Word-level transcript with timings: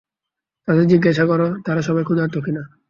তাদের 0.67 0.85
জিজ্ঞাসা 0.87 1.23
কর 1.25 1.41
তারা 1.65 1.81
সবাই 1.81 2.03
ক্ষুধার্ত 2.03 2.35
কিনা। 2.37 2.63